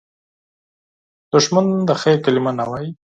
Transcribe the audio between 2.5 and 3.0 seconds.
نه وايي